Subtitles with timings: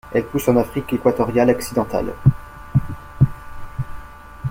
[0.15, 2.15] Elle pousse en Afrique équatoriale occidentale.